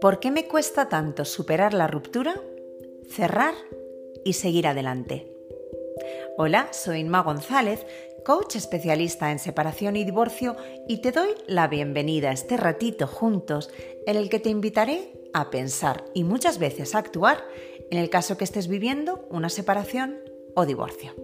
[0.00, 2.34] ¿Por qué me cuesta tanto superar la ruptura,
[3.08, 3.54] cerrar
[4.24, 5.32] y seguir adelante?
[6.36, 7.86] Hola, soy Inma González,
[8.24, 10.56] coach especialista en separación y divorcio
[10.88, 13.70] y te doy la bienvenida a este ratito juntos
[14.06, 17.44] en el que te invitaré a pensar y muchas veces a actuar
[17.90, 20.18] en el caso que estés viviendo una separación
[20.56, 21.14] o divorcio.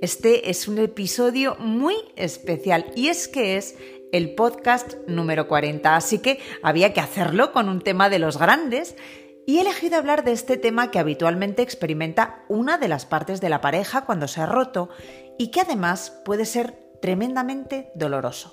[0.00, 3.76] Este es un episodio muy especial y es que es
[4.12, 8.96] el podcast número 40, así que había que hacerlo con un tema de los grandes
[9.44, 13.48] y he elegido hablar de este tema que habitualmente experimenta una de las partes de
[13.48, 14.88] la pareja cuando se ha roto
[15.36, 18.52] y que además puede ser tremendamente doloroso.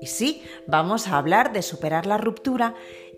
[0.00, 2.76] Y sí, vamos a hablar de superar la ruptura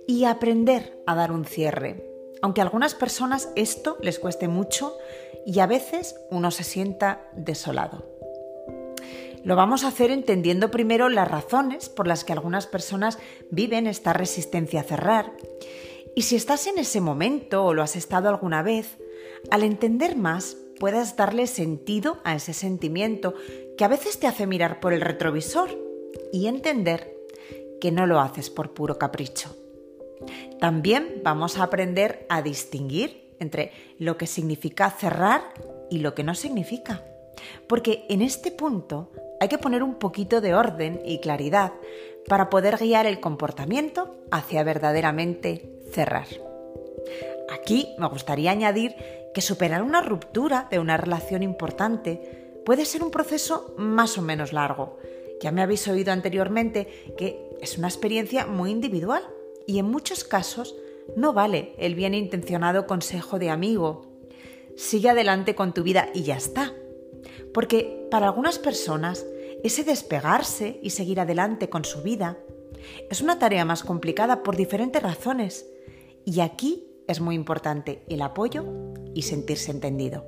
[0.08, 2.06] y aprender a dar un cierre,
[2.40, 4.96] aunque a algunas personas esto les cueste mucho
[5.46, 8.04] y a veces uno se sienta desolado.
[9.42, 13.18] Lo vamos a hacer entendiendo primero las razones por las que algunas personas
[13.50, 15.32] viven esta resistencia a cerrar.
[16.14, 18.98] Y si estás en ese momento o lo has estado alguna vez,
[19.50, 23.34] al entender más puedas darle sentido a ese sentimiento
[23.78, 25.70] que a veces te hace mirar por el retrovisor
[26.32, 27.14] y entender
[27.80, 29.56] que no lo haces por puro capricho.
[30.58, 35.42] También vamos a aprender a distinguir entre lo que significa cerrar
[35.90, 37.02] y lo que no significa.
[37.66, 39.10] Porque en este punto
[39.40, 41.72] hay que poner un poquito de orden y claridad
[42.28, 46.26] para poder guiar el comportamiento hacia verdaderamente cerrar.
[47.50, 48.94] Aquí me gustaría añadir
[49.34, 54.52] que superar una ruptura de una relación importante puede ser un proceso más o menos
[54.52, 54.98] largo.
[55.40, 59.22] Ya me habéis oído anteriormente que es una experiencia muy individual
[59.66, 60.76] y en muchos casos
[61.16, 64.06] no vale el bien intencionado consejo de amigo.
[64.76, 66.72] Sigue adelante con tu vida y ya está.
[67.52, 69.26] Porque para algunas personas
[69.62, 72.38] ese despegarse y seguir adelante con su vida
[73.10, 75.66] es una tarea más complicada por diferentes razones.
[76.24, 78.64] Y aquí es muy importante el apoyo
[79.14, 80.24] y sentirse entendido.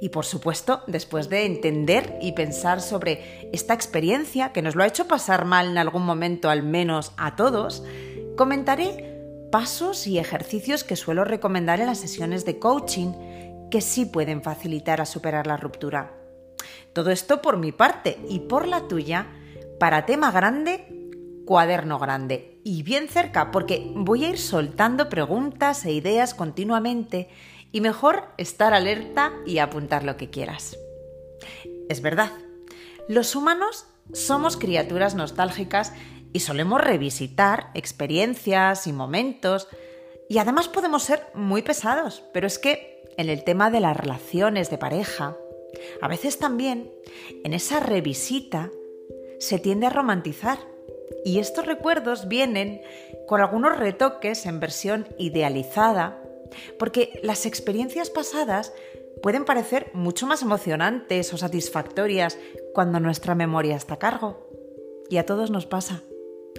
[0.00, 4.86] Y por supuesto, después de entender y pensar sobre esta experiencia que nos lo ha
[4.86, 7.82] hecho pasar mal en algún momento, al menos a todos,
[8.36, 9.15] comentaré
[9.56, 13.14] pasos y ejercicios que suelo recomendar en las sesiones de coaching
[13.70, 16.12] que sí pueden facilitar a superar la ruptura.
[16.92, 19.28] Todo esto por mi parte y por la tuya,
[19.80, 21.08] para tema grande,
[21.46, 27.30] cuaderno grande y bien cerca, porque voy a ir soltando preguntas e ideas continuamente
[27.72, 30.76] y mejor estar alerta y apuntar lo que quieras.
[31.88, 32.30] Es verdad,
[33.08, 35.94] los humanos somos criaturas nostálgicas
[36.32, 39.68] y solemos revisitar experiencias y momentos
[40.28, 44.70] y además podemos ser muy pesados, pero es que en el tema de las relaciones
[44.70, 45.36] de pareja,
[46.00, 46.90] a veces también
[47.44, 48.70] en esa revisita
[49.38, 50.58] se tiende a romantizar
[51.24, 52.82] y estos recuerdos vienen
[53.26, 56.22] con algunos retoques en versión idealizada
[56.78, 58.72] porque las experiencias pasadas
[59.22, 62.38] pueden parecer mucho más emocionantes o satisfactorias
[62.74, 64.48] cuando nuestra memoria está a cargo.
[65.08, 66.02] Y a todos nos pasa.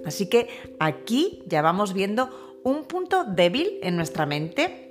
[0.06, 0.48] Así que
[0.80, 4.88] aquí ya vamos viendo un punto débil en nuestra mente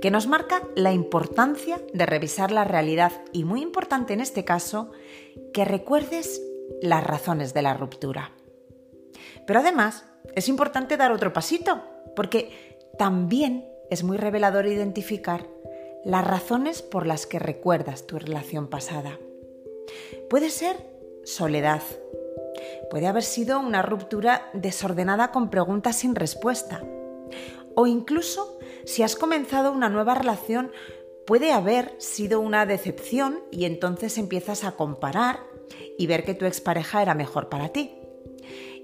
[0.00, 4.90] que nos marca la importancia de revisar la realidad y muy importante en este caso,
[5.52, 6.42] que recuerdes
[6.82, 8.32] las razones de la ruptura.
[9.46, 10.04] Pero además
[10.34, 11.82] es importante dar otro pasito,
[12.16, 15.46] porque también es muy revelador identificar
[16.04, 19.18] las razones por las que recuerdas tu relación pasada.
[20.28, 20.76] Puede ser
[21.24, 21.82] soledad.
[22.90, 26.82] Puede haber sido una ruptura desordenada con preguntas sin respuesta.
[27.74, 30.72] O incluso si has comenzado una nueva relación,
[31.26, 35.40] puede haber sido una decepción y entonces empiezas a comparar
[35.98, 37.92] y ver que tu expareja era mejor para ti.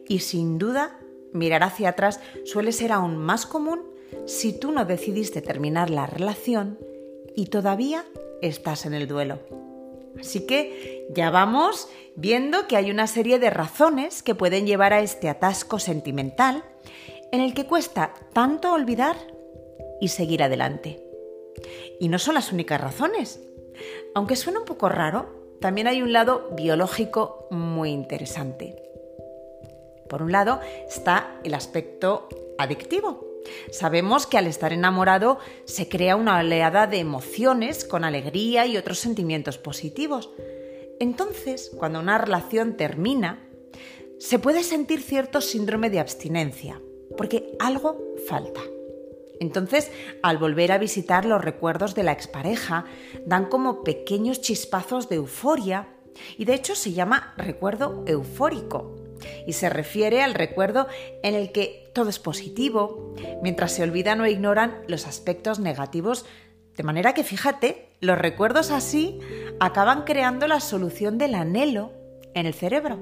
[0.09, 1.01] Y sin duda,
[1.33, 3.83] mirar hacia atrás suele ser aún más común
[4.27, 6.79] si tú no decidiste terminar la relación
[7.35, 8.05] y todavía
[8.41, 9.66] estás en el duelo.
[10.21, 15.01] Así que ya vamos viendo que hay una serie de razones que pueden llevar a
[15.01, 16.65] este atasco sentimental
[17.33, 19.17] en el que cuesta tanto olvidar
[20.01, 21.03] y seguir adelante.
[22.01, 23.41] Y no son las únicas razones.
[24.15, 28.83] Aunque suena un poco raro, también hay un lado biológico muy interesante.
[30.09, 32.29] Por un lado está el aspecto
[32.59, 33.25] adictivo,
[33.71, 38.99] Sabemos que al estar enamorado se crea una oleada de emociones con alegría y otros
[38.99, 40.31] sentimientos positivos.
[41.01, 43.43] Entonces, cuando una relación termina,
[44.19, 46.81] se puede sentir cierto síndrome de abstinencia,
[47.17, 48.63] porque algo falta.
[49.41, 49.91] Entonces,
[50.23, 52.87] al volver a visitar los recuerdos de la expareja,
[53.27, 55.89] dan como pequeños chispazos de euforia
[56.39, 58.96] Y de hecho se llama recuerdo eufórico
[59.47, 60.87] y se refiere al recuerdo
[61.23, 66.27] en el que todo es positivo, mientras se olvidan o ignoran los aspectos negativos,
[66.77, 69.19] de manera que fíjate, los recuerdos así
[69.61, 71.93] acaban creando la solución del anhelo
[72.35, 72.99] en el cerebro.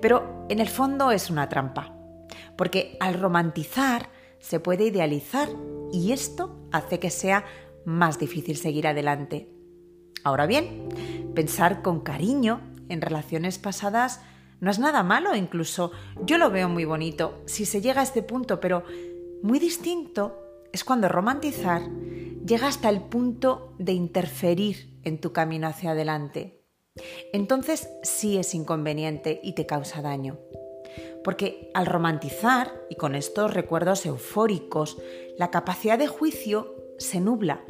[0.00, 1.96] Pero en el fondo es una trampa,
[2.56, 5.48] porque al romantizar se puede idealizar
[5.92, 7.44] y esto hace que sea
[7.84, 9.48] más difícil seguir adelante.
[10.22, 10.88] Ahora bien,
[11.34, 14.20] pensar con cariño en relaciones pasadas
[14.60, 15.92] no es nada malo, incluso
[16.24, 18.84] yo lo veo muy bonito si se llega a este punto, pero
[19.42, 20.38] muy distinto
[20.72, 21.82] es cuando romantizar
[22.46, 26.62] llega hasta el punto de interferir en tu camino hacia adelante.
[27.32, 30.38] Entonces sí es inconveniente y te causa daño.
[31.22, 34.96] Porque al romantizar, y con estos recuerdos eufóricos,
[35.36, 37.64] la capacidad de juicio se nubla.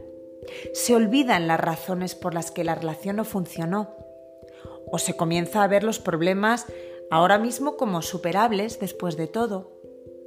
[0.74, 3.96] Se olvidan las razones por las que la relación no funcionó
[4.90, 6.66] o se comienza a ver los problemas
[7.10, 9.72] ahora mismo como superables después de todo.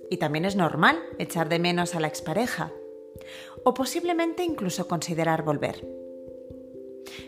[0.10, 2.72] Y también es normal echar de menos a la expareja.
[3.64, 5.88] O posiblemente incluso considerar volver.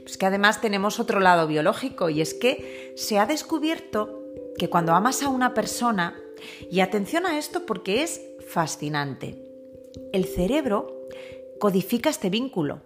[0.04, 4.22] Pues que además tenemos otro lado biológico y es que se ha descubierto
[4.57, 6.19] que cuando amas a una persona,
[6.69, 9.44] y atención a esto porque es fascinante,
[10.12, 11.07] el cerebro
[11.60, 12.81] codifica este vínculo.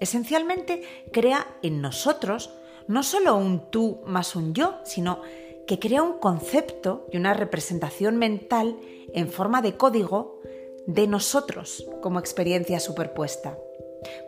[0.00, 0.82] Esencialmente
[1.12, 2.50] crea en nosotros
[2.88, 5.20] no solo un tú más un yo, sino
[5.66, 8.76] que crea un concepto y una representación mental
[9.12, 10.40] en forma de código
[10.86, 13.58] de nosotros como experiencia superpuesta.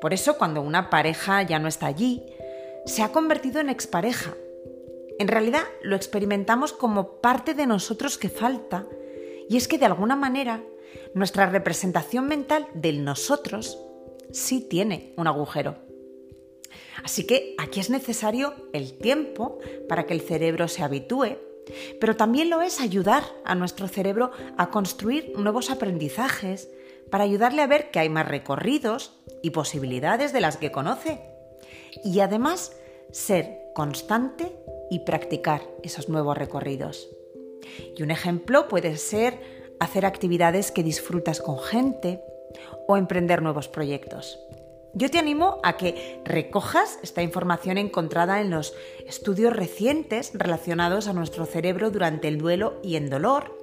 [0.00, 2.26] Por eso cuando una pareja ya no está allí,
[2.84, 4.34] se ha convertido en expareja.
[5.18, 8.86] En realidad lo experimentamos como parte de nosotros que falta,
[9.48, 10.62] y es que de alguna manera
[11.14, 13.78] nuestra representación mental del nosotros
[14.32, 15.89] sí tiene un agujero.
[17.04, 19.58] Así que aquí es necesario el tiempo
[19.88, 21.38] para que el cerebro se habitúe,
[22.00, 26.68] pero también lo es ayudar a nuestro cerebro a construir nuevos aprendizajes,
[27.10, 29.12] para ayudarle a ver que hay más recorridos
[29.42, 31.20] y posibilidades de las que conoce.
[32.04, 32.72] Y además
[33.10, 34.56] ser constante
[34.90, 37.08] y practicar esos nuevos recorridos.
[37.96, 42.22] Y un ejemplo puede ser hacer actividades que disfrutas con gente
[42.86, 44.38] o emprender nuevos proyectos.
[44.92, 48.74] Yo te animo a que recojas esta información encontrada en los
[49.06, 53.56] estudios recientes relacionados a nuestro cerebro durante el duelo y en dolor,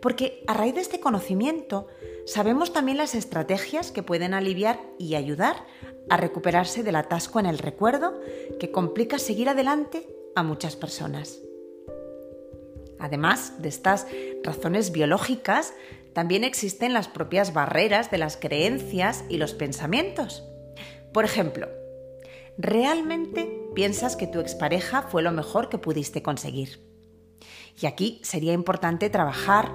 [0.00, 1.86] porque a raíz de este conocimiento
[2.26, 5.64] sabemos también las estrategias que pueden aliviar y ayudar
[6.10, 8.20] a recuperarse del atasco en el recuerdo
[8.60, 11.40] que complica seguir adelante a muchas personas.
[12.98, 14.06] Además de estas
[14.42, 15.74] razones biológicas,
[16.12, 20.44] también existen las propias barreras de las creencias y los pensamientos.
[21.16, 21.66] Por ejemplo,
[22.58, 26.78] ¿realmente piensas que tu expareja fue lo mejor que pudiste conseguir?
[27.80, 29.74] Y aquí sería importante trabajar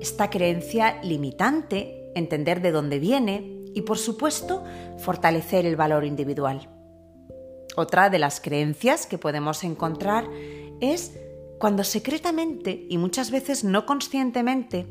[0.00, 4.64] esta creencia limitante, entender de dónde viene y, por supuesto,
[4.96, 6.70] fortalecer el valor individual.
[7.76, 10.24] Otra de las creencias que podemos encontrar
[10.80, 11.18] es
[11.58, 14.86] cuando secretamente y muchas veces no conscientemente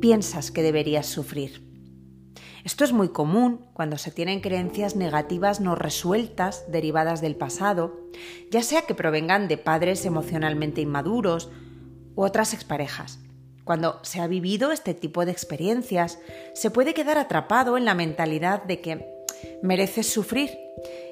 [0.00, 1.67] piensas que deberías sufrir.
[2.64, 8.00] Esto es muy común cuando se tienen creencias negativas no resueltas derivadas del pasado,
[8.50, 11.50] ya sea que provengan de padres emocionalmente inmaduros
[12.14, 13.20] u otras exparejas.
[13.64, 16.18] Cuando se ha vivido este tipo de experiencias,
[16.54, 19.06] se puede quedar atrapado en la mentalidad de que
[19.62, 20.50] mereces sufrir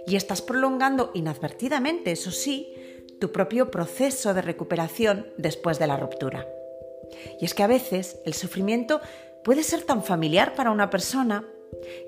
[0.07, 2.73] y estás prolongando inadvertidamente, eso sí,
[3.21, 6.47] tu propio proceso de recuperación después de la ruptura.
[7.41, 9.01] Y es que a veces el sufrimiento
[9.47, 11.49] puede ser tan familiar para una persona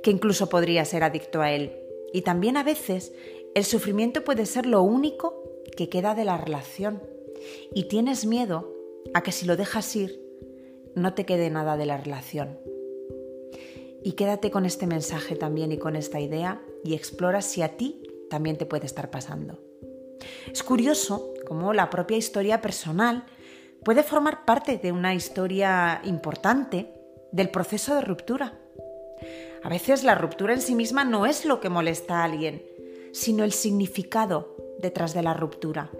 [0.02, 1.70] que incluso podría ser adicto a él.
[2.12, 3.12] Y también a veces
[3.54, 5.44] el sufrimiento puede ser lo único
[5.76, 7.00] que queda de la relación.
[7.72, 8.74] Y tienes miedo
[9.14, 10.20] a que si lo dejas ir,
[10.96, 12.58] no te quede nada de la relación.
[14.02, 18.02] Y quédate con este mensaje también y con esta idea y explora si a ti
[18.28, 19.60] también te puede estar pasando.
[20.50, 23.26] Es curioso cómo la propia historia personal
[23.84, 26.97] puede formar parte de una historia importante
[27.32, 28.58] del proceso de ruptura.
[29.62, 32.62] A veces la ruptura en sí misma no es lo que molesta a alguien,
[33.12, 35.90] sino el significado detrás de la ruptura.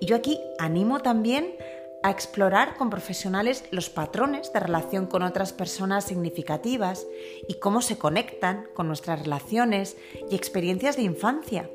[0.00, 1.54] Y yo aquí animo también
[2.02, 7.06] a explorar con profesionales los patrones de relación con otras personas significativas
[7.48, 9.96] y cómo se conectan con nuestras relaciones
[10.30, 11.70] y experiencias de infancia.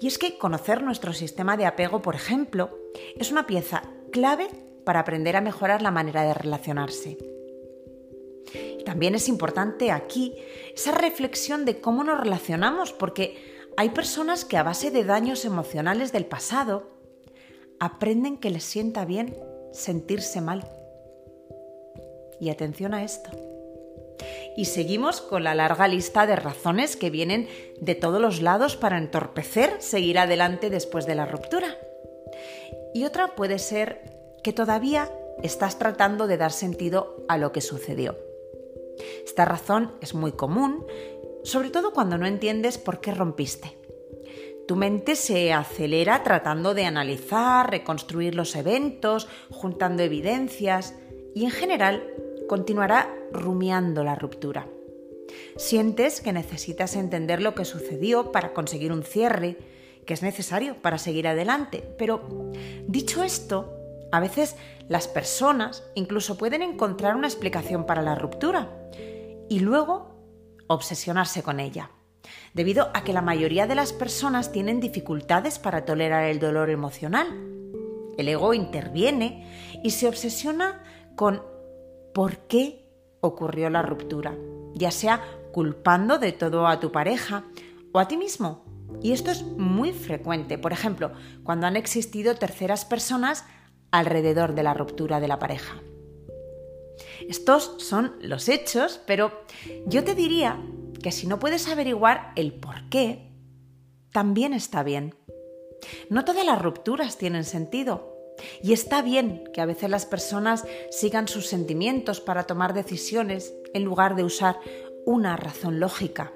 [0.00, 2.70] Y es que conocer nuestro sistema de apego, por ejemplo,
[3.16, 4.48] es una pieza clave
[4.84, 7.18] para aprender a mejorar la manera de relacionarse.
[8.84, 10.36] También es importante aquí
[10.74, 13.36] esa reflexión de cómo nos relacionamos, porque
[13.76, 16.90] hay personas que a base de daños emocionales del pasado
[17.78, 19.36] aprenden que les sienta bien
[19.72, 20.68] sentirse mal.
[22.40, 23.30] Y atención a esto.
[24.56, 27.48] Y seguimos con la larga lista de razones que vienen
[27.80, 31.78] de todos los lados para entorpecer seguir adelante después de la ruptura.
[32.92, 34.02] Y otra puede ser
[34.42, 35.10] que todavía
[35.42, 38.29] estás tratando de dar sentido a lo que sucedió.
[39.24, 40.84] Esta razón es muy común,
[41.44, 43.78] sobre todo cuando no entiendes por qué rompiste.
[44.66, 50.94] Tu mente se acelera tratando de analizar, reconstruir los eventos, juntando evidencias
[51.34, 52.06] y en general
[52.48, 54.68] continuará rumiando la ruptura.
[55.56, 59.56] Sientes que necesitas entender lo que sucedió para conseguir un cierre,
[60.06, 61.82] que es necesario para seguir adelante.
[61.98, 62.52] Pero,
[62.86, 63.79] dicho esto,
[64.12, 64.56] a veces
[64.88, 68.68] las personas incluso pueden encontrar una explicación para la ruptura
[69.48, 70.10] y luego
[70.66, 71.90] obsesionarse con ella,
[72.54, 77.26] debido a que la mayoría de las personas tienen dificultades para tolerar el dolor emocional.
[78.16, 80.82] El ego interviene y se obsesiona
[81.16, 81.42] con
[82.14, 82.88] por qué
[83.20, 84.34] ocurrió la ruptura,
[84.74, 87.44] ya sea culpando de todo a tu pareja
[87.92, 88.64] o a ti mismo.
[89.02, 91.12] Y esto es muy frecuente, por ejemplo,
[91.42, 93.44] cuando han existido terceras personas
[93.90, 95.82] alrededor de la ruptura de la pareja.
[97.28, 99.32] Estos son los hechos, pero
[99.86, 100.60] yo te diría
[101.02, 103.30] que si no puedes averiguar el por qué,
[104.12, 105.14] también está bien.
[106.08, 108.16] No todas las rupturas tienen sentido.
[108.62, 113.84] Y está bien que a veces las personas sigan sus sentimientos para tomar decisiones en
[113.84, 114.58] lugar de usar
[115.04, 116.32] una razón lógica.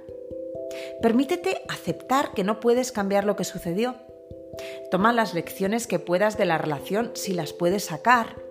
[1.01, 3.97] Permítete aceptar que no puedes cambiar lo que sucedió
[4.91, 8.43] Toma las lecciones que puedas de la relación si las puedes sacar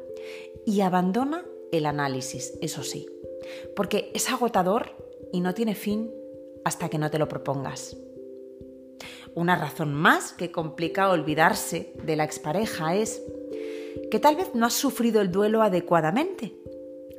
[0.65, 3.07] y abandona el análisis, eso sí,
[3.75, 4.95] porque es agotador
[5.31, 6.11] y no tiene fin
[6.63, 7.97] hasta que no te lo propongas.
[9.35, 13.21] Una razón más que complica olvidarse de la expareja es
[14.11, 16.55] que tal vez no has sufrido el duelo adecuadamente.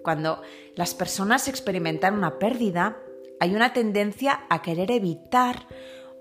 [0.02, 0.40] Cuando
[0.76, 3.02] las personas experimentan una pérdida,
[3.40, 5.66] hay una tendencia a querer evitar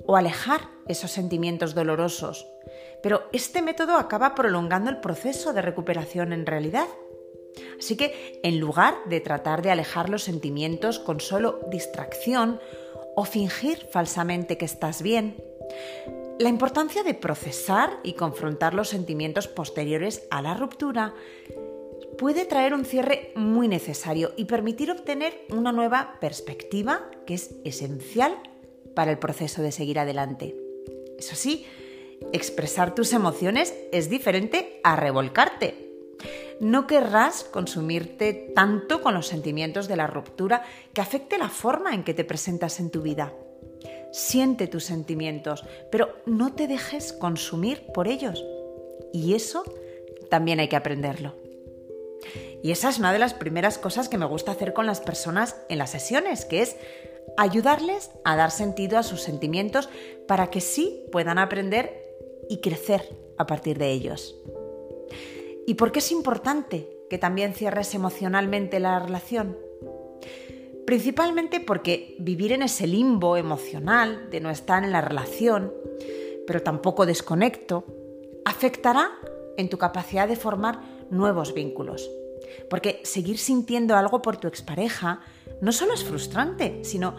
[0.05, 2.47] o alejar esos sentimientos dolorosos.
[3.01, 6.87] Pero este método acaba prolongando el proceso de recuperación en realidad.
[7.77, 12.59] Así que en lugar de tratar de alejar los sentimientos con solo distracción
[13.15, 15.37] o fingir falsamente que estás bien,
[16.39, 21.13] la importancia de procesar y confrontar los sentimientos posteriores a la ruptura
[22.17, 28.37] puede traer un cierre muy necesario y permitir obtener una nueva perspectiva que es esencial
[28.93, 30.55] para el proceso de seguir adelante.
[31.17, 31.65] Eso sí,
[32.31, 35.83] expresar tus emociones es diferente a revolcarte.
[36.59, 42.03] No querrás consumirte tanto con los sentimientos de la ruptura que afecte la forma en
[42.03, 43.33] que te presentas en tu vida.
[44.11, 48.45] Siente tus sentimientos, pero no te dejes consumir por ellos.
[49.11, 49.63] Y eso
[50.29, 51.35] también hay que aprenderlo.
[52.63, 55.57] Y esa es una de las primeras cosas que me gusta hacer con las personas
[55.67, 56.77] en las sesiones, que es
[57.37, 59.89] ayudarles a dar sentido a sus sentimientos
[60.27, 62.03] para que sí puedan aprender
[62.49, 64.35] y crecer a partir de ellos.
[65.65, 69.57] ¿Y por qué es importante que también cierres emocionalmente la relación?
[70.85, 75.73] Principalmente porque vivir en ese limbo emocional de no estar en la relación,
[76.45, 77.85] pero tampoco desconecto,
[78.43, 79.11] afectará
[79.57, 82.09] en tu capacidad de formar nuevos vínculos.
[82.69, 85.21] Porque seguir sintiendo algo por tu expareja
[85.63, 87.15] no solo es frustrante, sino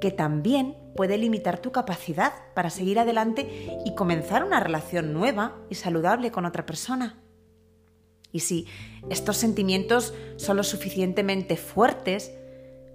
[0.00, 5.74] que también puede limitar tu capacidad para seguir adelante y comenzar una relación nueva y
[5.74, 7.18] saludable con otra persona.
[8.32, 8.66] Y si
[9.10, 12.32] estos sentimientos son lo suficientemente fuertes,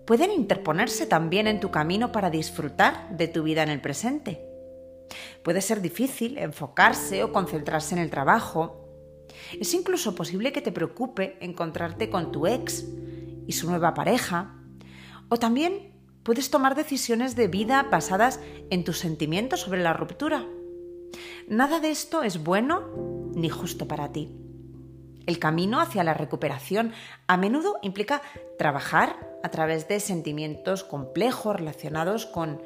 [0.05, 4.41] pueden interponerse también en tu camino para disfrutar de tu vida en el presente.
[5.43, 8.83] Puede ser difícil enfocarse o concentrarse en el trabajo,
[9.60, 12.86] es incluso posible que te preocupe encontrarte con tu ex
[13.45, 14.62] y su nueva pareja.
[15.34, 20.46] O también puedes tomar decisiones de vida basadas en tus sentimientos sobre la ruptura.
[21.48, 24.30] Nada de esto es bueno ni justo para ti.
[25.25, 26.92] El camino hacia la recuperación
[27.25, 28.22] a menudo implica
[28.60, 32.62] trabajar a través de sentimientos complejos relacionados con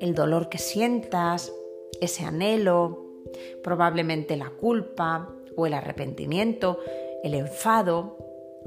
[0.00, 1.52] el dolor que sientas,
[2.00, 3.04] ese anhelo,
[3.64, 6.78] probablemente la culpa, o el arrepentimiento,
[7.24, 8.16] el enfado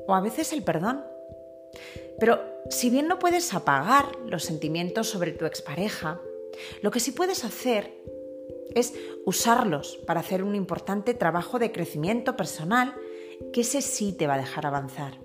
[0.07, 1.05] o a veces el perdón.
[2.19, 6.19] Pero si bien no puedes apagar los sentimientos sobre tu expareja,
[6.81, 7.93] lo que sí puedes hacer
[8.73, 8.93] es
[9.25, 12.95] usarlos para hacer un importante trabajo de crecimiento personal
[13.53, 15.19] que ese sí te va a dejar avanzar.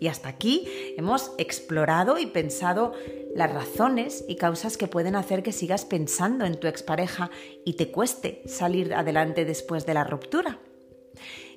[0.00, 2.92] Y hasta aquí hemos explorado y pensado
[3.34, 7.30] las razones y causas que pueden hacer que sigas pensando en tu expareja
[7.64, 10.60] y te cueste salir adelante después de la ruptura.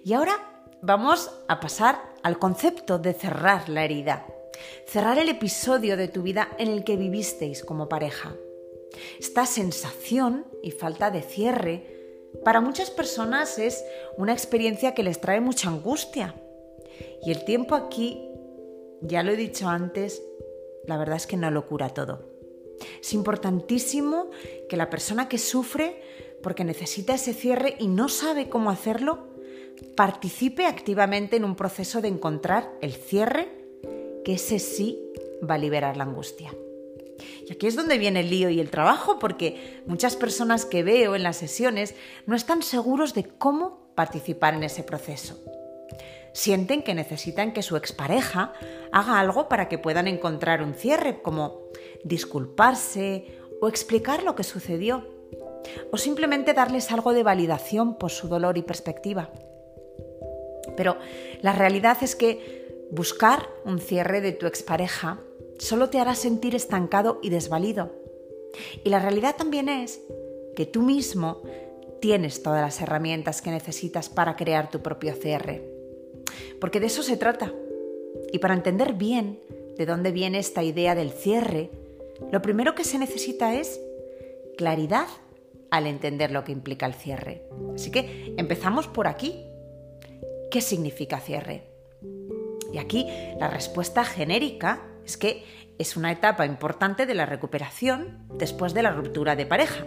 [0.03, 0.50] Y ahora
[0.81, 4.25] vamos a pasar al concepto de cerrar la herida.
[4.85, 8.35] Cerrar el episodio de tu vida en el que vivisteis como pareja.
[9.19, 12.01] Esta sensación y falta de cierre
[12.43, 13.83] para muchas personas es
[14.17, 16.35] una experiencia que les trae mucha angustia.
[17.23, 18.27] Y el tiempo aquí,
[19.01, 20.21] ya lo he dicho antes,
[20.85, 22.29] la verdad es que no lo cura todo.
[23.01, 24.31] Es importantísimo
[24.67, 26.01] que la persona que sufre
[26.41, 29.30] porque necesita ese cierre y no sabe cómo hacerlo,
[29.95, 33.49] participe activamente en un proceso de encontrar el cierre,
[34.23, 34.99] que ese sí
[35.47, 36.53] va a liberar la angustia.
[37.47, 41.15] Y aquí es donde viene el lío y el trabajo, porque muchas personas que veo
[41.15, 41.95] en las sesiones
[42.25, 45.37] no están seguros de cómo participar en ese proceso.
[46.33, 48.53] Sienten que necesitan que su expareja
[48.91, 51.59] haga algo para que puedan encontrar un cierre, como
[52.03, 55.05] disculparse o explicar lo que sucedió,
[55.91, 59.29] o simplemente darles algo de validación por su dolor y perspectiva.
[60.81, 60.97] Pero
[61.43, 65.19] la realidad es que buscar un cierre de tu expareja
[65.59, 67.91] solo te hará sentir estancado y desvalido.
[68.83, 70.01] Y la realidad también es
[70.55, 71.43] que tú mismo
[71.99, 75.61] tienes todas las herramientas que necesitas para crear tu propio cierre.
[76.59, 77.53] Porque de eso se trata.
[78.33, 79.39] Y para entender bien
[79.77, 81.69] de dónde viene esta idea del cierre,
[82.31, 83.79] lo primero que se necesita es
[84.57, 85.05] claridad
[85.69, 87.43] al entender lo que implica el cierre.
[87.75, 89.45] Así que empezamos por aquí.
[90.51, 91.63] ¿Qué significa cierre?
[92.73, 93.07] Y aquí
[93.39, 95.45] la respuesta genérica es que
[95.79, 99.85] es una etapa importante de la recuperación después de la ruptura de pareja.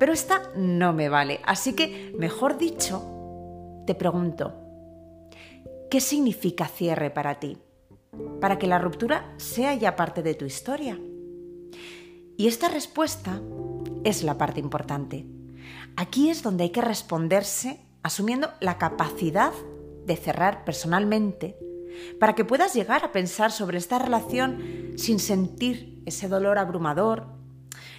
[0.00, 4.52] Pero esta no me vale, así que, mejor dicho, te pregunto,
[5.88, 7.56] ¿qué significa cierre para ti?
[8.40, 10.98] Para que la ruptura sea ya parte de tu historia.
[12.36, 13.40] Y esta respuesta
[14.02, 15.24] es la parte importante.
[15.94, 19.52] Aquí es donde hay que responderse asumiendo la capacidad
[20.06, 21.56] de cerrar personalmente
[22.18, 27.26] para que puedas llegar a pensar sobre esta relación sin sentir ese dolor abrumador,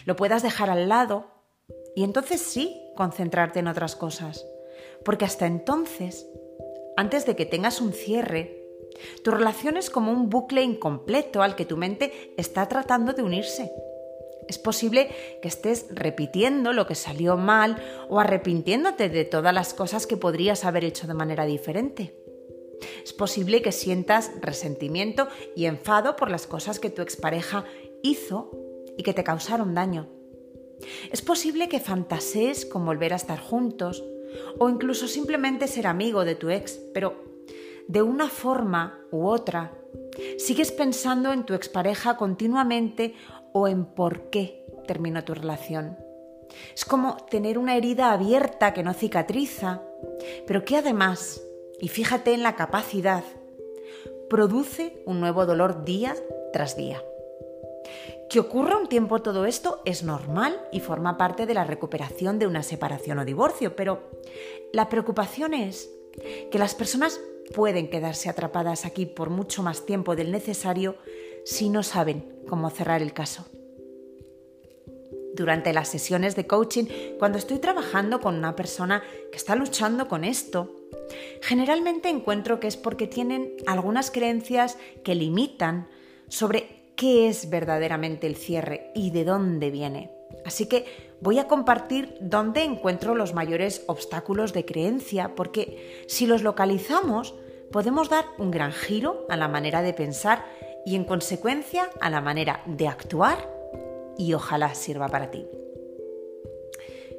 [0.06, 1.28] lo puedas dejar al lado
[1.96, 4.46] y entonces sí concentrarte en otras cosas.
[5.06, 6.28] Porque hasta entonces,
[6.98, 8.60] antes de que tengas un cierre,
[9.24, 13.72] tu relación es como un bucle incompleto al que tu mente está tratando de unirse.
[14.48, 15.10] Es posible
[15.42, 20.66] que estés repitiendo lo que salió mal o arrepintiéndote de todas las cosas que podrías
[20.66, 22.16] haber hecho de manera diferente.
[23.04, 27.66] Es posible que sientas resentimiento y enfado por las cosas que tu expareja
[28.02, 28.52] hizo
[28.98, 30.10] y que te causaron daño.
[31.12, 34.04] Es posible que fantasees con volver a estar juntos
[34.60, 37.24] o incluso simplemente ser amigo de tu ex, pero
[37.88, 39.78] de una forma u otra
[40.38, 43.16] sigues pensando en tu expareja continuamente
[43.54, 45.98] o en por qué terminó tu relación.
[46.76, 49.82] Es como tener una herida abierta que no cicatriza,
[50.46, 51.42] pero que además
[51.84, 53.26] y fíjate en la capacidad,
[54.30, 56.16] produce un nuevo dolor día
[56.54, 57.04] tras día.
[58.30, 62.48] Que ocurra un tiempo todo esto es normal y forma parte de la recuperación de
[62.48, 64.12] una separación o divorcio, pero
[64.72, 65.92] la preocupación es
[66.50, 67.20] que las personas
[67.54, 70.96] pueden quedarse atrapadas aquí por mucho más tiempo del necesario
[71.46, 73.46] si no saben cómo cerrar el caso.
[75.36, 76.86] Durante las sesiones de coaching,
[77.18, 79.02] cuando estoy trabajando con una persona
[79.32, 80.84] que está luchando con esto,
[81.42, 85.88] Generalmente encuentro que es porque tienen algunas creencias que limitan
[86.28, 90.12] sobre qué es verdaderamente el cierre y de dónde viene.
[90.46, 90.86] Así que
[91.22, 97.36] voy a compartir dónde encuentro los mayores obstáculos de creencia, porque si los localizamos,
[97.72, 100.46] podemos dar un gran giro a la manera de pensar
[100.86, 103.50] y en consecuencia a la manera de actuar
[104.17, 105.46] y ojalá sirva para ti.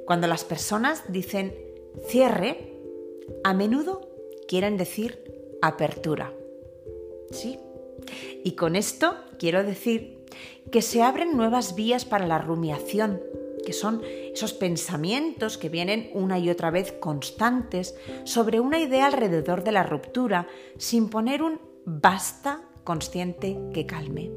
[0.06, 1.54] Cuando las personas dicen
[2.06, 2.74] cierre,
[3.42, 4.08] a menudo
[4.48, 5.22] quieren decir
[5.62, 6.32] apertura.
[7.30, 7.58] ¿Sí?
[8.44, 10.24] Y con esto quiero decir
[10.70, 13.22] que se abren nuevas vías para la rumiación,
[13.64, 19.64] que son esos pensamientos que vienen una y otra vez constantes sobre una idea alrededor
[19.64, 24.30] de la ruptura, sin poner un basta consciente que calme.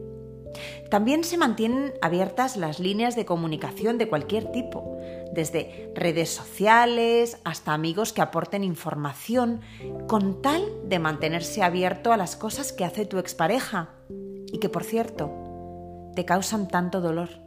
[0.89, 4.97] También se mantienen abiertas las líneas de comunicación de cualquier tipo,
[5.33, 9.62] desde redes sociales hasta amigos que aporten información,
[10.07, 14.83] con tal de mantenerse abierto a las cosas que hace tu expareja y que, por
[14.83, 15.31] cierto,
[16.15, 17.46] te causan tanto dolor.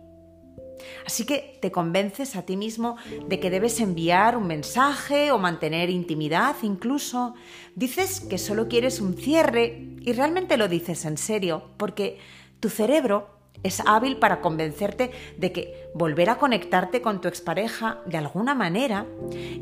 [1.06, 2.96] Así que te convences a ti mismo
[3.28, 7.34] de que debes enviar un mensaje o mantener intimidad incluso.
[7.74, 12.18] Dices que solo quieres un cierre y realmente lo dices en serio, porque
[12.60, 18.16] tu cerebro es hábil para convencerte de que volver a conectarte con tu expareja de
[18.16, 19.06] alguna manera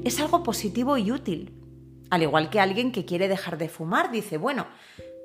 [0.05, 1.53] es algo positivo y útil.
[2.11, 4.67] Al igual que alguien que quiere dejar de fumar dice, bueno,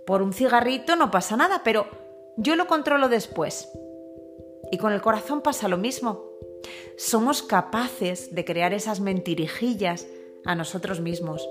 [0.05, 1.87] por un cigarrito no pasa nada, pero
[2.37, 3.69] yo lo controlo después.
[4.73, 6.31] Y con el corazón pasa lo mismo.
[6.97, 10.07] Somos capaces de crear esas mentirijillas
[10.45, 11.47] a nosotros mismos.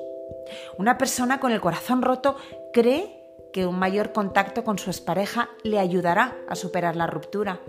[0.77, 2.35] Una persona con el corazón roto
[2.73, 7.61] cree que un mayor contacto con su expareja le ayudará a superar la ruptura.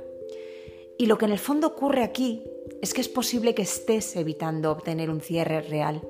[0.98, 2.44] Y lo que en el fondo ocurre aquí
[2.82, 6.02] es que es posible que estés evitando obtener un cierre real.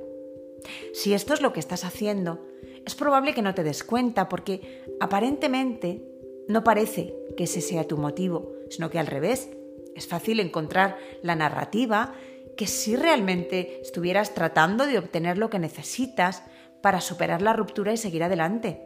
[0.93, 2.47] Si esto es lo que estás haciendo,
[2.86, 6.01] es probable que no te des cuenta porque aparentemente
[6.47, 9.50] no parece que ese sea tu motivo, sino que al revés,
[9.96, 12.14] es fácil encontrar la narrativa
[12.58, 16.44] que si realmente estuvieras tratando de obtener lo que necesitas
[16.82, 18.82] para superar la ruptura y seguir adelante.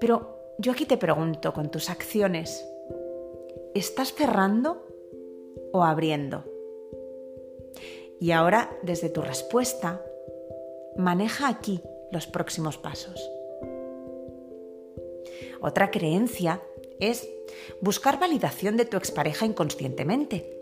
[0.00, 2.64] Pero yo aquí te pregunto con tus acciones,
[3.74, 4.86] ¿estás cerrando
[5.72, 6.44] o abriendo?
[8.20, 10.00] Y ahora, desde tu respuesta,
[10.96, 13.30] maneja aquí los próximos pasos.
[15.60, 16.62] Otra creencia
[17.00, 17.28] es
[17.80, 20.52] buscar validación de tu expareja inconscientemente.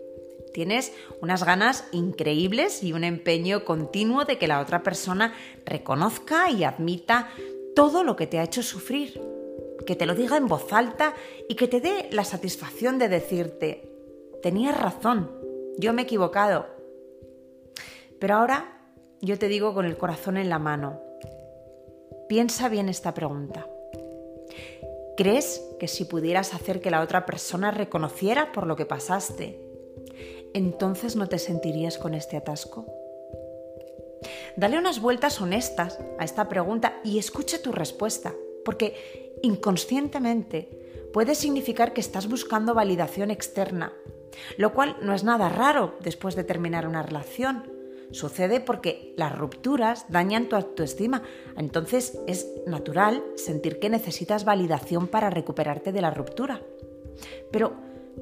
[0.53, 5.33] Tienes unas ganas increíbles y un empeño continuo de que la otra persona
[5.65, 7.29] reconozca y admita
[7.75, 9.21] todo lo que te ha hecho sufrir,
[9.85, 11.13] que te lo diga en voz alta
[11.49, 13.91] y que te dé la satisfacción de decirte,
[14.41, 15.29] tenías razón,
[15.77, 16.67] yo me he equivocado.
[18.19, 18.79] Pero ahora
[19.21, 21.01] yo te digo con el corazón en la mano,
[22.29, 23.67] piensa bien esta pregunta.
[25.17, 29.61] ¿Crees que si pudieras hacer que la otra persona reconociera por lo que pasaste,
[30.53, 32.85] entonces no te sentirías con este atasco?
[34.57, 38.33] Dale unas vueltas honestas a esta pregunta y escucha tu respuesta,
[38.65, 43.93] porque inconscientemente puede significar que estás buscando validación externa,
[44.57, 47.74] lo cual no es nada raro después de terminar una relación
[48.11, 51.23] Sucede porque las rupturas dañan tu autoestima,
[51.57, 56.61] entonces es natural sentir que necesitas validación para recuperarte de la ruptura.
[57.51, 57.73] Pero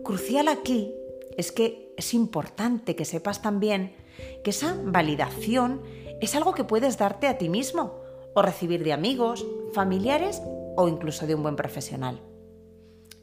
[0.03, 0.93] crucial aquí
[1.37, 3.95] es que es importante que sepas también
[4.43, 5.81] que esa validación
[6.21, 7.99] es algo que puedes darte a ti mismo
[8.33, 10.41] o recibir de amigos, familiares
[10.75, 12.21] o incluso de un buen profesional.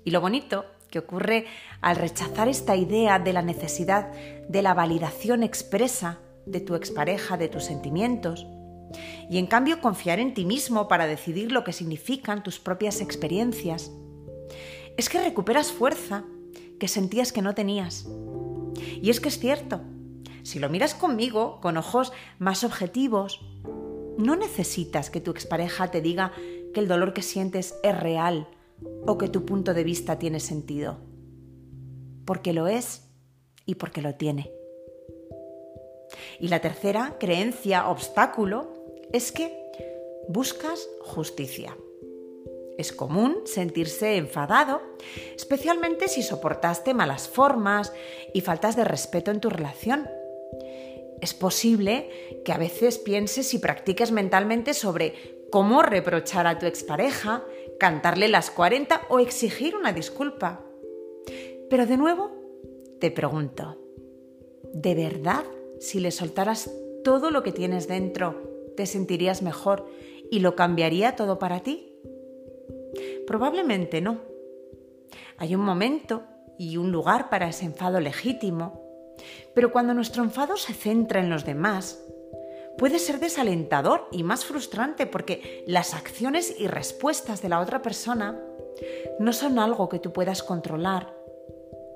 [0.05, 1.47] Y lo bonito que ocurre
[1.81, 4.13] al rechazar esta idea de la necesidad
[4.49, 6.19] de la validación expresa
[6.51, 8.47] de tu expareja, de tus sentimientos.
[9.31, 13.93] Y en cambio confiar en ti mismo para decidir lo que significan tus propias experiencias.
[14.97, 16.25] Es que recuperas fuerza
[16.79, 18.07] que sentías que no tenías.
[19.01, 19.81] Y es que es cierto,
[20.43, 23.41] si lo miras conmigo con ojos más objetivos,
[24.19, 26.33] no necesitas que tu expareja te diga
[26.75, 28.49] que el dolor que sientes es real
[29.07, 30.99] o que tu punto de vista tiene sentido.
[32.25, 33.09] Porque lo es
[33.67, 34.51] y porque lo tiene.
[36.39, 38.73] Y la tercera creencia, obstáculo,
[39.13, 39.57] es que
[40.29, 41.77] buscas justicia.
[42.79, 44.81] Es común sentirse enfadado,
[45.37, 47.93] especialmente si soportaste malas formas
[48.33, 50.09] y faltas de respeto en tu relación.
[51.21, 57.45] Es posible que a veces pienses y practiques mentalmente sobre cómo reprochar a tu expareja,
[57.79, 60.65] cantarle las 40 o exigir una disculpa.
[61.69, 62.31] Pero de nuevo,
[62.99, 63.77] te pregunto,
[64.73, 65.45] ¿de verdad
[65.81, 66.71] si le soltaras
[67.03, 68.43] todo lo que tienes dentro,
[68.77, 69.87] te sentirías mejor
[70.31, 71.97] y lo cambiaría todo para ti?
[73.27, 74.21] Probablemente no.
[75.39, 76.23] Hay un momento
[76.59, 78.81] y un lugar para ese enfado legítimo,
[79.55, 82.05] pero cuando nuestro enfado se centra en los demás,
[82.77, 88.39] puede ser desalentador y más frustrante porque las acciones y respuestas de la otra persona
[89.19, 91.15] no son algo que tú puedas controlar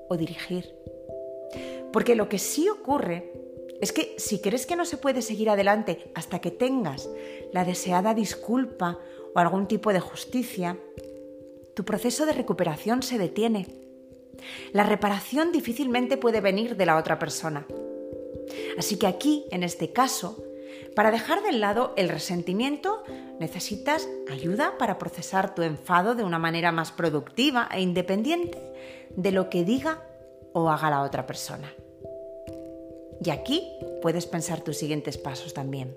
[0.09, 0.75] o dirigir.
[1.93, 3.44] Porque lo que sí ocurre
[3.81, 7.09] es que si crees que no se puede seguir adelante hasta que tengas
[7.51, 8.99] la deseada disculpa
[9.33, 10.77] o algún tipo de justicia,
[11.75, 13.67] tu proceso de recuperación se detiene.
[14.71, 17.65] La reparación difícilmente puede venir de la otra persona.
[18.77, 20.43] Así que aquí, en este caso,
[20.95, 23.03] para dejar de lado el resentimiento,
[23.39, 28.61] necesitas ayuda para procesar tu enfado de una manera más productiva e independiente
[29.15, 30.03] de lo que diga
[30.53, 31.73] o haga la otra persona.
[33.23, 33.67] Y aquí
[34.01, 35.95] puedes pensar tus siguientes pasos también.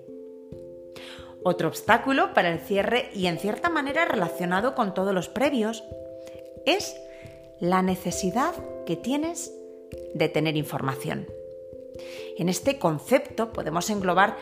[1.43, 5.83] Otro obstáculo para el cierre y en cierta manera relacionado con todos los previos
[6.65, 6.95] es
[7.59, 8.53] la necesidad
[8.85, 9.53] que tienes
[10.13, 11.27] de tener información.
[12.37, 14.37] En este concepto podemos englobar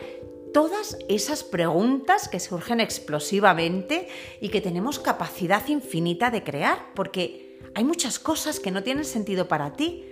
[0.52, 4.08] todas esas preguntas que surgen explosivamente
[4.40, 9.46] y que tenemos capacidad infinita de crear, porque hay muchas cosas que no tienen sentido
[9.46, 10.04] para ti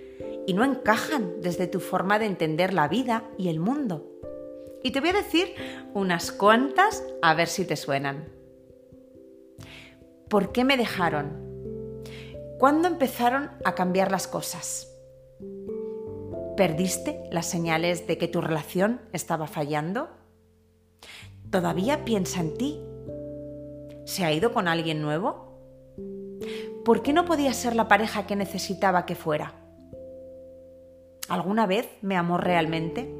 [0.47, 4.09] y no encajan desde tu forma de entender la vida y el mundo.
[4.81, 5.53] Y te voy a decir
[5.93, 8.29] unas cuantas a ver si te suenan.
[10.29, 12.01] ¿Por qué me dejaron?
[12.59, 14.89] ¿Cuándo empezaron a cambiar las cosas?
[16.55, 20.09] ¿Perdiste las señales de que tu relación estaba fallando?
[21.51, 22.81] ¿Todavía piensa en ti?
[24.05, 25.59] ¿Se ha ido con alguien nuevo?
[26.85, 29.66] ¿Por qué no podía ser la pareja que necesitaba que fuera?
[31.29, 33.13] ¿Alguna vez me amó realmente?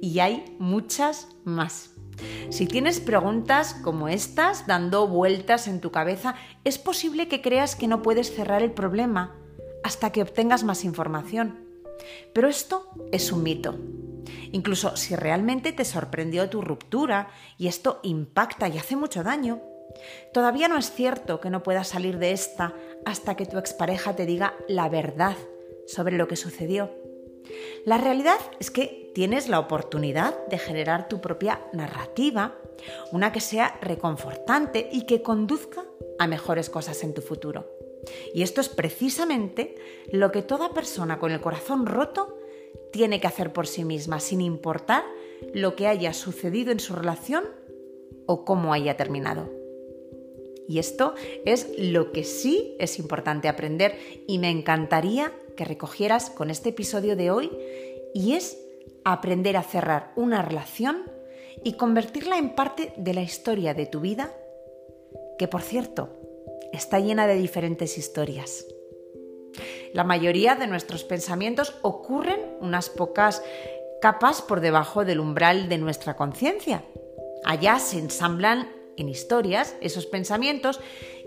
[0.00, 1.90] Y hay muchas más.
[2.50, 7.88] Si tienes preguntas como estas dando vueltas en tu cabeza, es posible que creas que
[7.88, 9.36] no puedes cerrar el problema
[9.82, 11.66] hasta que obtengas más información.
[12.32, 13.76] Pero esto es un mito.
[14.52, 19.60] Incluso si realmente te sorprendió tu ruptura y esto impacta y hace mucho daño,
[20.32, 22.74] todavía no es cierto que no puedas salir de esta
[23.06, 25.36] hasta que tu expareja te diga la verdad
[25.90, 26.90] sobre lo que sucedió.
[27.84, 32.56] La realidad es que tienes la oportunidad de generar tu propia narrativa,
[33.12, 35.84] una que sea reconfortante y que conduzca
[36.18, 37.68] a mejores cosas en tu futuro.
[38.34, 39.74] Y esto es precisamente
[40.12, 42.36] lo que toda persona con el corazón roto
[42.92, 45.04] tiene que hacer por sí misma, sin importar
[45.54, 47.44] lo que haya sucedido en su relación
[48.26, 49.50] o cómo haya terminado.
[50.68, 53.98] Y esto es lo que sí es importante aprender
[54.28, 57.50] y me encantaría que recogieras con este episodio de hoy
[58.14, 58.56] y es
[59.04, 61.02] aprender a cerrar una relación
[61.62, 64.32] y convertirla en parte de la historia de tu vida,
[65.38, 66.18] que por cierto,
[66.72, 68.64] está llena de diferentes historias.
[69.92, 73.42] La mayoría de nuestros pensamientos ocurren unas pocas
[74.00, 76.84] capas por debajo del umbral de nuestra conciencia.
[77.44, 80.80] Allá se ensamblan en historias esos pensamientos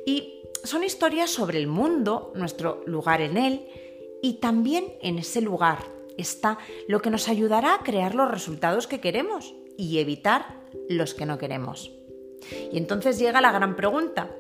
[0.08, 3.70] y son historias sobre el mundo, nuestro lugar en él
[4.24, 5.86] y también en ese lugar
[6.18, 6.58] está
[6.88, 11.38] lo que nos ayudará a crear los resultados que queremos y evitar los que no
[11.38, 11.92] queremos.
[12.72, 14.36] Y entonces llega la gran pregunta.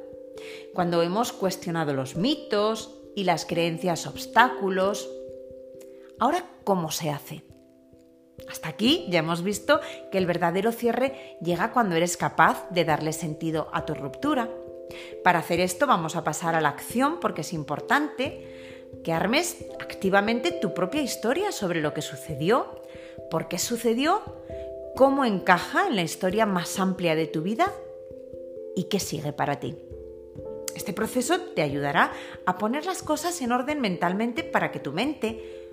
[0.74, 5.10] Cuando hemos cuestionado los mitos, y las creencias obstáculos.
[6.20, 7.44] Ahora, ¿cómo se hace?
[8.50, 9.80] Hasta aquí ya hemos visto
[10.12, 14.50] que el verdadero cierre llega cuando eres capaz de darle sentido a tu ruptura.
[15.24, 18.53] Para hacer esto vamos a pasar a la acción porque es importante
[19.04, 22.82] que armes activamente tu propia historia sobre lo que sucedió,
[23.30, 24.22] por qué sucedió,
[24.96, 27.72] cómo encaja en la historia más amplia de tu vida
[28.76, 29.78] y qué sigue para ti.
[30.76, 32.12] Este proceso te ayudará
[32.46, 35.70] a poner las cosas en orden mentalmente para que tu mente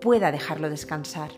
[0.00, 1.30] pueda dejarlo descansar.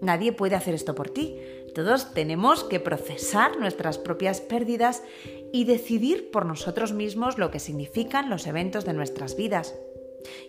[0.00, 1.38] Nadie puede hacer esto por ti.
[1.74, 5.02] Todos tenemos que procesar nuestras propias pérdidas
[5.52, 9.74] y decidir por nosotros mismos lo que significan los eventos de nuestras vidas.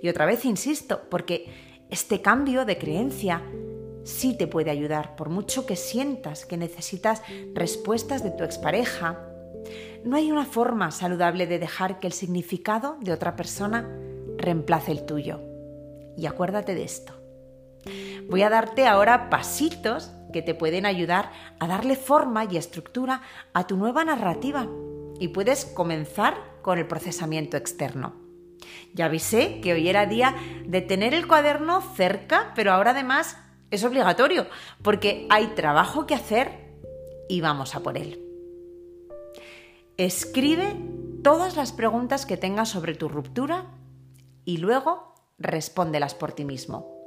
[0.01, 1.47] Y otra vez insisto, porque
[1.89, 3.41] este cambio de creencia
[4.03, 7.21] sí te puede ayudar, por mucho que sientas que necesitas
[7.53, 9.19] respuestas de tu expareja,
[10.03, 13.87] no hay una forma saludable de dejar que el significado de otra persona
[14.37, 15.39] reemplace el tuyo.
[16.17, 17.13] Y acuérdate de esto.
[18.27, 23.21] Voy a darte ahora pasitos que te pueden ayudar a darle forma y estructura
[23.53, 24.67] a tu nueva narrativa
[25.19, 28.20] y puedes comenzar con el procesamiento externo.
[28.93, 33.37] Ya avisé que hoy era día de tener el cuaderno cerca, pero ahora además
[33.71, 34.47] es obligatorio
[34.81, 36.51] porque hay trabajo que hacer
[37.29, 38.19] y vamos a por él.
[39.97, 40.75] Escribe
[41.23, 43.67] todas las preguntas que tengas sobre tu ruptura
[44.45, 46.97] y luego respóndelas por ti mismo.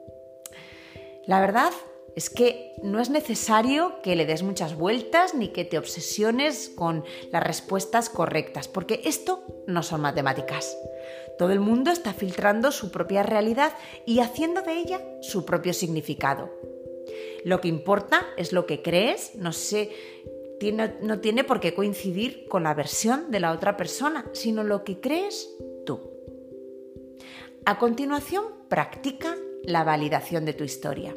[1.26, 1.72] La verdad
[2.16, 7.04] es que no es necesario que le des muchas vueltas ni que te obsesiones con
[7.32, 10.76] las respuestas correctas, porque esto no son matemáticas.
[11.38, 13.72] Todo el mundo está filtrando su propia realidad
[14.06, 16.50] y haciendo de ella su propio significado.
[17.44, 19.90] Lo que importa es lo que crees, no sé
[20.72, 25.00] no tiene por qué coincidir con la versión de la otra persona, sino lo que
[25.00, 25.50] crees
[25.84, 26.00] tú.
[27.66, 31.14] A continuación, practica la validación de tu historia.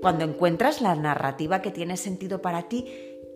[0.00, 2.86] Cuando encuentras la narrativa que tiene sentido para ti,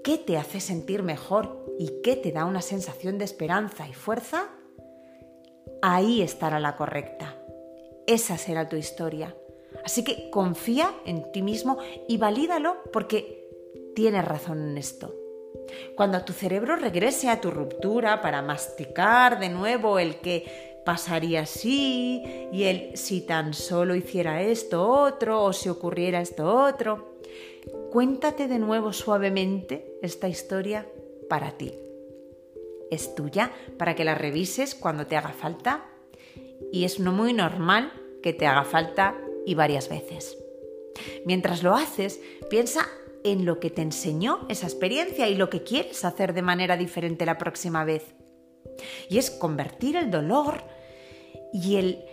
[0.03, 4.51] qué te hace sentir mejor y qué te da una sensación de esperanza y fuerza,
[5.83, 7.37] ahí estará la correcta.
[8.07, 9.35] Esa será tu historia.
[9.85, 13.49] Así que confía en ti mismo y valídalo porque
[13.95, 15.15] tienes razón en esto.
[15.97, 22.23] Cuando tu cerebro regrese a tu ruptura para masticar de nuevo el que pasaría así,
[22.53, 27.17] y el si tan solo hiciera esto otro, o si ocurriera esto otro.
[27.91, 30.87] Cuéntate de nuevo suavemente esta historia
[31.29, 31.73] para ti.
[32.91, 35.87] Es tuya para que la revises cuando te haga falta
[36.73, 40.39] y es no muy normal que te haga falta y varias veces.
[41.25, 42.21] Mientras lo haces,
[42.51, 42.87] piensa
[43.25, 47.27] en lo que te enseñó esa experiencia y lo que quieres hacer de manera diferente
[47.27, 48.15] la próxima vez.
[49.09, 50.63] Y es convertir el dolor
[51.53, 52.05] y el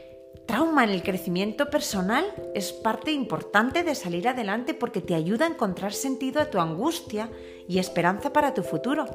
[0.46, 5.50] trauma en el crecimiento personal es parte importante de salir adelante porque te ayuda a
[5.50, 7.30] encontrar sentido a tu angustia
[7.68, 9.08] y esperanza para tu futuro.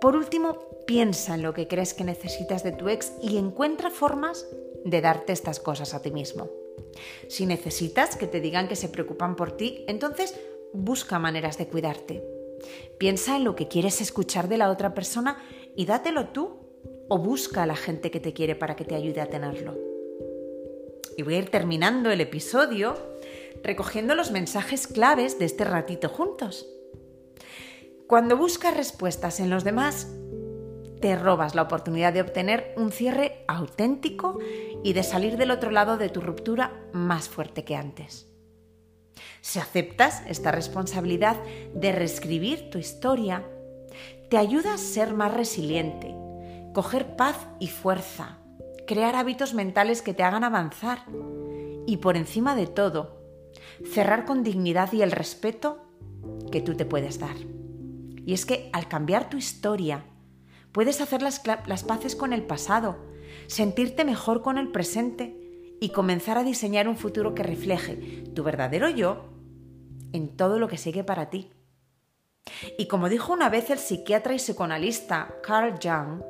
[0.00, 4.46] Por último, piensa en lo que crees que necesitas de tu ex y encuentra formas
[4.84, 6.50] de darte estas cosas a ti mismo.
[7.28, 10.38] Si necesitas que te digan que se preocupan por ti, entonces
[10.72, 12.22] busca maneras de cuidarte.
[12.98, 15.38] Piensa en lo que quieres escuchar de la otra persona
[15.74, 16.58] y dátelo tú
[17.08, 19.76] o busca a la gente que te quiere para que te ayude a tenerlo.
[21.16, 22.96] Y voy a ir terminando el episodio
[23.62, 26.68] recogiendo los mensajes claves de este ratito juntos.
[28.06, 30.06] Cuando buscas respuestas en los demás,
[31.00, 34.38] te robas la oportunidad de obtener un cierre auténtico
[34.84, 38.32] y de salir del otro lado de tu ruptura más fuerte que antes.
[39.40, 41.36] Si aceptas esta responsabilidad
[41.74, 43.44] de reescribir tu historia,
[44.30, 46.14] te ayuda a ser más resiliente,
[46.74, 48.38] coger paz y fuerza,
[48.86, 51.00] crear hábitos mentales que te hagan avanzar
[51.86, 53.20] y por encima de todo,
[53.84, 55.78] cerrar con dignidad y el respeto
[56.52, 57.55] que tú te puedes dar.
[58.26, 60.04] Y es que al cambiar tu historia,
[60.72, 62.96] puedes hacer las, las paces con el pasado,
[63.46, 65.34] sentirte mejor con el presente
[65.80, 69.24] y comenzar a diseñar un futuro que refleje tu verdadero yo
[70.12, 71.50] en todo lo que sigue para ti.
[72.78, 76.22] Y como dijo una vez el psiquiatra y psicoanalista Carl Jung,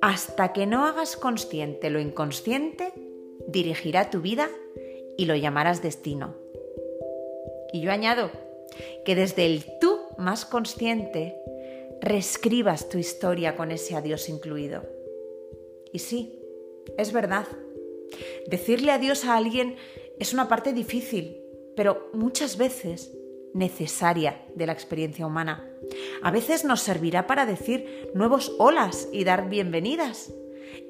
[0.00, 2.92] hasta que no hagas consciente lo inconsciente,
[3.48, 4.48] dirigirá tu vida
[5.16, 6.36] y lo llamarás destino.
[7.72, 8.30] Y yo añado
[9.04, 11.36] que desde el tú más consciente,
[12.00, 14.82] reescribas tu historia con ese adiós incluido.
[15.92, 16.38] Y sí,
[16.98, 17.46] es verdad.
[18.46, 19.76] Decirle adiós a alguien
[20.18, 21.40] es una parte difícil,
[21.76, 23.16] pero muchas veces
[23.54, 25.68] necesaria de la experiencia humana.
[26.22, 30.32] A veces nos servirá para decir nuevos olas y dar bienvenidas.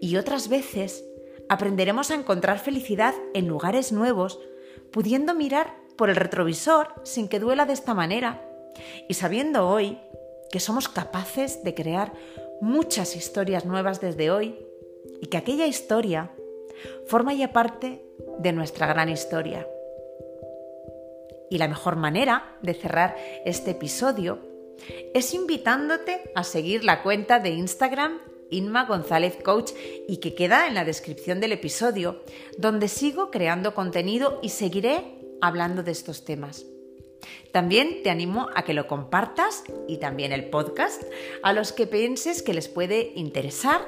[0.00, 1.04] Y otras veces
[1.48, 4.40] aprenderemos a encontrar felicidad en lugares nuevos,
[4.90, 8.48] pudiendo mirar por el retrovisor sin que duela de esta manera
[9.08, 9.98] y sabiendo hoy
[10.50, 12.12] que somos capaces de crear
[12.60, 14.56] muchas historias nuevas desde hoy
[15.20, 16.30] y que aquella historia
[17.06, 18.04] forma ya parte
[18.38, 19.66] de nuestra gran historia.
[21.50, 24.38] Y la mejor manera de cerrar este episodio
[25.14, 29.72] es invitándote a seguir la cuenta de Instagram Inma González Coach
[30.08, 32.22] y que queda en la descripción del episodio,
[32.58, 36.66] donde sigo creando contenido y seguiré hablando de estos temas.
[37.52, 41.02] También te animo a que lo compartas y también el podcast
[41.42, 43.80] a los que pienses que les puede interesar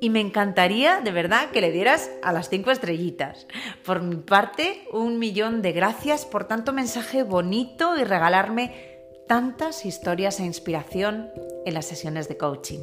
[0.00, 3.46] y me encantaría de verdad que le dieras a las cinco estrellitas.
[3.84, 10.40] Por mi parte, un millón de gracias por tanto mensaje bonito y regalarme tantas historias
[10.40, 11.30] e inspiración
[11.66, 12.80] en las sesiones de coaching.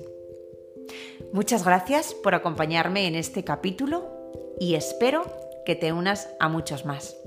[1.34, 5.24] Muchas gracias por acompañarme en este capítulo y espero
[5.66, 7.18] que te unas a muchos más,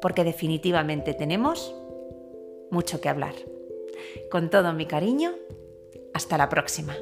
[0.00, 1.74] porque definitivamente tenemos
[2.74, 3.34] mucho que hablar.
[4.30, 5.32] Con todo mi cariño,
[6.12, 6.94] hasta la próxima.